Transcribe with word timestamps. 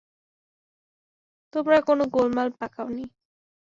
তোমরা 1.53 1.77
কোনো 1.81 2.03
গোলমাল 2.13 2.47
পাকাওনি। 2.59 3.05